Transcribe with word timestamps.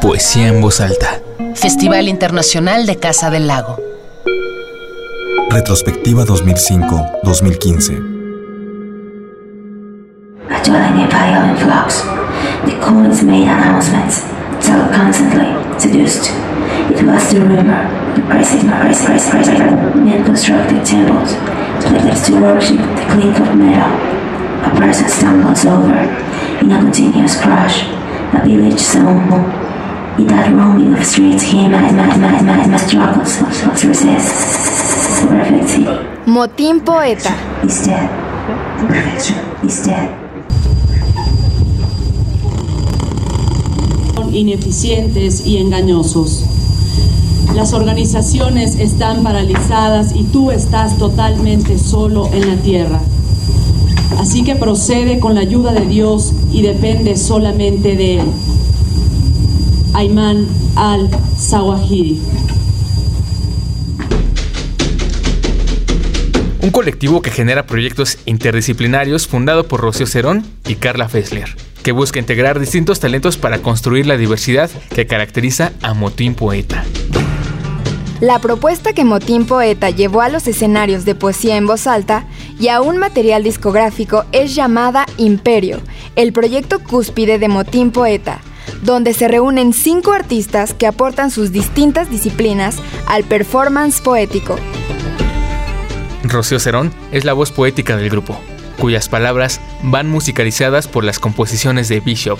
Poesía 0.00 0.48
en 0.48 0.60
voz 0.60 0.80
alta. 0.80 1.20
Festival 1.54 2.08
Internacional 2.08 2.86
de 2.86 2.96
Casa 2.96 3.30
del 3.30 3.46
Lago. 3.46 3.78
Retrospectiva 5.50 6.24
2005-2015. 6.24 8.14
Actually, 10.50 10.90
Nepal 10.94 11.50
in 11.50 11.56
flux. 11.56 12.04
The 12.64 12.78
coins 12.80 13.22
made 13.22 13.48
announcements, 13.48 14.22
so 14.60 14.72
constantly 14.94 15.48
seduced. 15.78 16.30
It 16.90 17.02
was 17.06 17.30
the 17.32 17.40
rumor, 17.40 17.88
the 18.14 18.22
pressing, 18.22 18.68
press, 18.68 19.04
press, 19.04 19.30
press, 19.30 19.48
men 19.48 20.24
constructed 20.24 20.84
temples, 20.84 21.34
places 21.80 22.26
to 22.26 22.40
worship 22.40 22.78
the 22.78 23.04
clink 23.10 23.38
of 23.40 23.56
metal. 23.56 23.90
A 24.64 24.70
person 24.76 25.08
stumbles 25.08 25.64
over 25.66 25.98
in 26.60 26.70
a 26.72 26.78
continuous 26.78 27.40
crash, 27.40 27.84
village 28.44 28.80
song. 28.80 29.30
In 30.18 30.26
that 30.28 30.52
roaming 30.52 30.94
of 30.94 31.04
streets, 31.04 31.42
he 31.42 31.68
my, 31.68 31.90
my, 31.90 32.16
my, 32.16 32.42
my, 32.42 32.66
my 32.66 32.76
struggles 32.76 33.38
to 33.80 33.88
resist 33.88 35.22
the 35.22 35.26
perfect 35.28 35.68
city. 35.68 35.84
Motín 36.26 36.84
Poeta. 36.84 37.32
He's 37.62 37.84
dead. 37.86 38.08
The 38.78 38.86
perfection 38.86 39.66
is 39.66 39.82
dead. 39.84 40.24
ineficientes 44.34 45.46
y 45.46 45.58
engañosos. 45.58 46.44
Las 47.54 47.72
organizaciones 47.72 48.80
están 48.80 49.22
paralizadas 49.22 50.14
y 50.14 50.24
tú 50.24 50.50
estás 50.50 50.98
totalmente 50.98 51.78
solo 51.78 52.28
en 52.32 52.48
la 52.48 52.56
tierra. 52.56 53.00
Así 54.18 54.44
que 54.44 54.54
procede 54.54 55.18
con 55.20 55.34
la 55.34 55.42
ayuda 55.42 55.72
de 55.72 55.86
Dios 55.86 56.32
y 56.52 56.62
depende 56.62 57.16
solamente 57.16 57.96
de 57.96 58.20
Él. 58.20 58.26
Ayman 59.92 60.46
al-Zawahiri. 60.76 62.20
Un 66.62 66.70
colectivo 66.70 67.20
que 67.20 67.30
genera 67.30 67.66
proyectos 67.66 68.18
interdisciplinarios 68.24 69.26
fundado 69.26 69.68
por 69.68 69.80
Rocío 69.80 70.06
Cerón 70.06 70.44
y 70.66 70.76
Carla 70.76 71.08
Fessler, 71.08 71.54
que 71.82 71.92
busca 71.92 72.18
integrar 72.18 72.58
distintos 72.58 73.00
talentos 73.00 73.36
para 73.36 73.58
construir 73.58 74.06
la 74.06 74.16
diversidad 74.16 74.70
que 74.94 75.06
caracteriza 75.06 75.72
a 75.82 75.92
Motín 75.92 76.34
Poeta. 76.34 76.82
La 78.24 78.38
propuesta 78.38 78.94
que 78.94 79.04
Motín 79.04 79.44
Poeta 79.44 79.90
llevó 79.90 80.22
a 80.22 80.30
los 80.30 80.46
escenarios 80.46 81.04
de 81.04 81.14
poesía 81.14 81.58
en 81.58 81.66
voz 81.66 81.86
alta 81.86 82.24
y 82.58 82.68
a 82.68 82.80
un 82.80 82.96
material 82.96 83.42
discográfico 83.42 84.24
es 84.32 84.54
llamada 84.54 85.04
Imperio, 85.18 85.82
el 86.16 86.32
proyecto 86.32 86.78
cúspide 86.78 87.38
de 87.38 87.48
Motín 87.48 87.90
Poeta, 87.90 88.40
donde 88.80 89.12
se 89.12 89.28
reúnen 89.28 89.74
cinco 89.74 90.14
artistas 90.14 90.72
que 90.72 90.86
aportan 90.86 91.30
sus 91.30 91.52
distintas 91.52 92.08
disciplinas 92.08 92.78
al 93.06 93.24
performance 93.24 94.00
poético. 94.00 94.56
Rocío 96.22 96.58
Cerón 96.58 96.94
es 97.12 97.26
la 97.26 97.34
voz 97.34 97.52
poética 97.52 97.94
del 97.98 98.08
grupo, 98.08 98.40
cuyas 98.78 99.10
palabras 99.10 99.60
van 99.82 100.08
musicalizadas 100.08 100.88
por 100.88 101.04
las 101.04 101.18
composiciones 101.18 101.90
de 101.90 102.00
Bishop. 102.00 102.38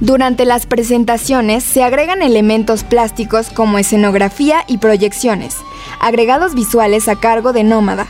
Durante 0.00 0.44
las 0.44 0.66
presentaciones 0.66 1.64
se 1.64 1.82
agregan 1.82 2.22
elementos 2.22 2.84
plásticos 2.84 3.50
como 3.50 3.78
escenografía 3.78 4.62
y 4.68 4.78
proyecciones, 4.78 5.56
agregados 6.00 6.54
visuales 6.54 7.08
a 7.08 7.16
cargo 7.16 7.52
de 7.52 7.64
Nómada. 7.64 8.06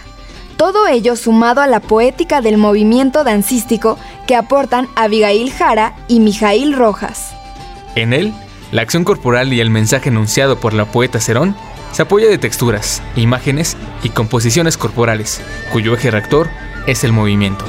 Todo 0.59 0.87
ello 0.87 1.17
sumado 1.17 1.63
a 1.63 1.67
la 1.67 1.81
poética 1.81 2.43
del 2.43 2.59
movimiento 2.59 3.25
dancístico 3.25 3.97
que 4.27 4.37
aportan 4.37 4.87
Abigail 4.97 5.51
Jara 5.51 5.95
y 6.09 6.21
Mijail 6.21 6.75
Rojas. 6.75 7.33
En 7.95 8.13
él, 8.13 8.35
la 8.71 8.83
acción 8.83 9.05
corporal 9.05 9.51
y 9.55 9.61
el 9.61 9.71
mensaje 9.71 10.11
enunciado 10.11 10.61
por 10.61 10.75
la 10.75 10.85
poeta 10.85 11.21
Cerón 11.21 11.57
se 11.93 12.03
apoya 12.03 12.29
de 12.29 12.37
texturas, 12.37 13.03
imágenes 13.17 13.79
y 14.03 14.11
composiciones 14.11 14.77
corporales, 14.77 15.41
cuyo 15.73 15.95
eje 15.95 16.11
rector 16.11 16.51
es 16.87 17.03
el 17.03 17.13
movimiento. 17.13 17.65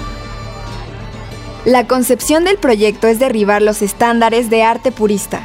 La 1.65 1.87
concepción 1.87 2.45
del 2.45 2.57
proyecto 2.57 3.07
es 3.07 3.19
derribar 3.19 3.61
los 3.61 3.81
estándares 3.81 4.49
de 4.49 4.63
arte 4.63 4.93
purista, 4.93 5.41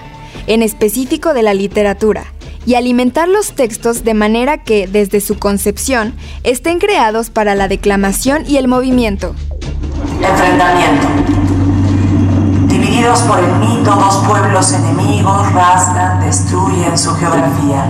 en 0.47 0.63
específico 0.63 1.35
de 1.35 1.43
la 1.43 1.55
literatura, 1.55 2.25
y 2.65 2.77
alimentar 2.77 3.29
los 3.29 3.55
textos 3.55 4.05
de 4.05 4.15
manera 4.15 4.63
que, 4.63 4.87
desde 4.87 5.21
su 5.21 5.41
concepción, 5.41 6.15
estén 6.45 6.79
creados 6.79 7.31
para 7.31 7.57
la 7.57 7.67
declamación 7.67 8.45
y 8.47 8.59
el 8.59 8.69
movimiento. 8.69 9.35
Enfrentamiento. 10.23 11.09
Divididos 12.69 13.21
por 13.23 13.41
el 13.41 13.53
mito, 13.57 13.91
dos 13.91 14.25
pueblos 14.25 14.73
enemigos 14.73 15.53
rasgan, 15.53 16.25
destruyen 16.25 16.97
su 16.97 17.13
geografía. 17.17 17.87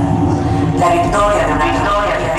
La 0.79 1.03
victoria 1.03 1.47
de 1.47 1.53
una 1.53 1.65
victoria 1.67 2.17
de 2.19 2.25
una 2.25 2.35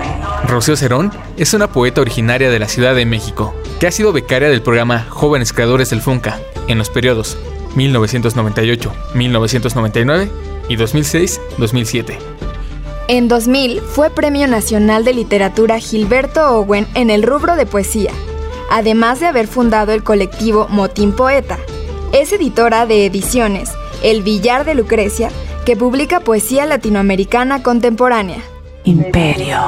victoria. 0.00 0.42
Rocío 0.46 0.76
Cerón 0.76 1.12
es 1.36 1.54
una 1.54 1.72
poeta 1.72 2.00
originaria 2.00 2.50
de 2.50 2.58
la 2.60 2.68
Ciudad 2.68 2.94
de 2.94 3.04
México, 3.04 3.52
que 3.78 3.86
ha 3.86 3.92
sido 3.92 4.12
becaria 4.12 4.48
del 4.48 4.62
programa 4.62 5.06
Jóvenes 5.08 5.52
Creadores 5.52 5.90
del 5.90 6.00
FUNCA 6.00 6.40
en 6.66 6.78
los 6.78 6.90
periodos 6.90 7.38
1998-1999 7.76 10.28
y 10.68 10.76
2006-2007. 10.76 12.18
En 13.08 13.28
2000 13.28 13.80
fue 13.80 14.10
Premio 14.10 14.48
Nacional 14.48 15.04
de 15.04 15.14
Literatura 15.14 15.78
Gilberto 15.78 16.58
Owen 16.58 16.88
en 16.94 17.10
el 17.10 17.22
rubro 17.22 17.54
de 17.56 17.66
poesía, 17.66 18.10
además 18.70 19.20
de 19.20 19.26
haber 19.26 19.46
fundado 19.46 19.92
el 19.92 20.02
colectivo 20.02 20.66
Motín 20.68 21.12
Poeta. 21.12 21.58
Es 22.12 22.32
editora 22.32 22.86
de 22.86 23.06
ediciones 23.06 23.70
El 24.02 24.22
Villar 24.22 24.64
de 24.64 24.74
Lucrecia, 24.74 25.30
que 25.64 25.76
publica 25.76 26.18
poesía 26.20 26.66
latinoamericana 26.66 27.62
contemporánea. 27.62 28.42
Imperio. 28.84 29.58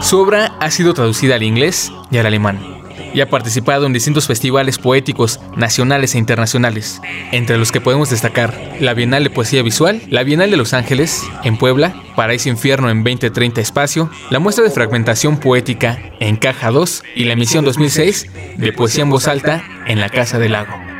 Su 0.00 0.18
obra 0.18 0.56
ha 0.60 0.70
sido 0.70 0.94
traducida 0.94 1.34
al 1.36 1.42
inglés 1.42 1.92
y 2.10 2.18
al 2.18 2.26
alemán, 2.26 2.81
y 3.14 3.20
ha 3.20 3.30
participado 3.30 3.86
en 3.86 3.92
distintos 3.92 4.26
festivales 4.26 4.78
poéticos 4.78 5.40
nacionales 5.56 6.14
e 6.14 6.18
internacionales, 6.18 7.00
entre 7.32 7.58
los 7.58 7.72
que 7.72 7.80
podemos 7.80 8.10
destacar 8.10 8.54
la 8.80 8.94
Bienal 8.94 9.24
de 9.24 9.30
Poesía 9.30 9.62
Visual, 9.62 10.02
la 10.08 10.22
Bienal 10.22 10.50
de 10.50 10.56
Los 10.56 10.72
Ángeles, 10.72 11.22
en 11.44 11.56
Puebla, 11.56 11.94
Paraíso 12.16 12.48
Infierno 12.48 12.90
en 12.90 13.04
2030 13.04 13.60
Espacio, 13.60 14.10
la 14.30 14.38
muestra 14.38 14.64
de 14.64 14.70
fragmentación 14.70 15.38
poética 15.38 15.98
en 16.20 16.36
Caja 16.36 16.70
2 16.70 17.02
y 17.14 17.24
la 17.24 17.34
emisión 17.34 17.64
2006 17.64 18.26
de 18.56 18.72
Poesía 18.72 19.02
en 19.02 19.10
Voz 19.10 19.28
Alta 19.28 19.64
en 19.86 20.00
la 20.00 20.08
Casa 20.08 20.38
del 20.38 20.52
Lago. 20.52 20.92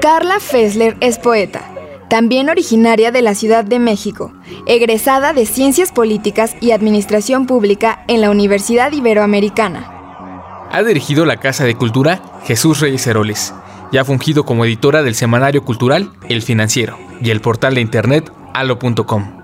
Carla 0.00 0.38
Fessler 0.38 0.96
es 1.00 1.18
poeta, 1.18 1.62
también 2.08 2.48
originaria 2.48 3.10
de 3.10 3.22
la 3.22 3.34
Ciudad 3.34 3.64
de 3.64 3.78
México, 3.78 4.32
egresada 4.66 5.32
de 5.32 5.46
Ciencias 5.46 5.92
Políticas 5.92 6.56
y 6.60 6.70
Administración 6.70 7.46
Pública 7.46 8.04
en 8.08 8.20
la 8.20 8.30
Universidad 8.30 8.92
Iberoamericana. 8.92 9.92
Ha 10.70 10.82
dirigido 10.82 11.24
la 11.24 11.38
Casa 11.38 11.64
de 11.64 11.74
Cultura 11.74 12.20
Jesús 12.44 12.80
Reyes 12.80 13.06
Heroles 13.06 13.54
y 13.92 13.98
ha 13.98 14.04
fungido 14.04 14.44
como 14.44 14.64
editora 14.64 15.02
del 15.02 15.14
semanario 15.14 15.64
cultural 15.64 16.12
El 16.28 16.42
Financiero 16.42 16.98
y 17.20 17.30
el 17.30 17.40
portal 17.40 17.74
de 17.74 17.80
internet 17.80 18.32
alo.com. 18.52 19.42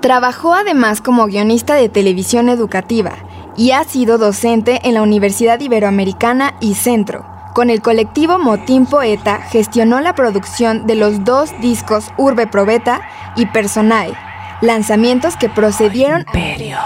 Trabajó 0.00 0.54
además 0.54 1.00
como 1.00 1.26
guionista 1.26 1.74
de 1.74 1.88
televisión 1.88 2.48
educativa 2.48 3.12
y 3.56 3.70
ha 3.70 3.84
sido 3.84 4.18
docente 4.18 4.80
en 4.84 4.94
la 4.94 5.02
Universidad 5.02 5.60
Iberoamericana 5.60 6.54
y 6.60 6.74
Centro. 6.74 7.31
Con 7.52 7.68
el 7.68 7.82
colectivo 7.82 8.38
Motín 8.38 8.86
Poeta 8.86 9.42
gestionó 9.42 10.00
la 10.00 10.14
producción 10.14 10.86
de 10.86 10.94
los 10.94 11.22
dos 11.24 11.50
discos 11.60 12.06
Urbe 12.16 12.46
Probeta 12.46 13.02
y 13.36 13.44
Personae, 13.44 14.14
lanzamientos 14.62 15.36
que 15.36 15.50
procedieron 15.50 16.20
Imperio. 16.20 16.78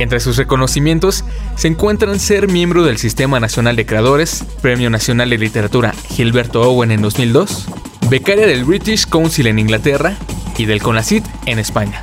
Entre 0.00 0.18
sus 0.18 0.36
reconocimientos 0.36 1.24
se 1.54 1.68
encuentran 1.68 2.18
ser 2.18 2.48
miembro 2.48 2.82
del 2.82 2.98
Sistema 2.98 3.38
Nacional 3.38 3.76
de 3.76 3.86
Creadores, 3.86 4.44
Premio 4.62 4.90
Nacional 4.90 5.30
de 5.30 5.38
Literatura 5.38 5.92
Gilberto 5.92 6.62
Owen 6.62 6.90
en 6.90 7.02
2002, 7.02 7.68
becaria 8.10 8.48
del 8.48 8.64
British 8.64 9.06
Council 9.06 9.46
en 9.46 9.60
Inglaterra 9.60 10.16
y 10.56 10.64
del 10.64 10.82
CONACYT 10.82 11.24
en 11.46 11.60
España. 11.60 12.02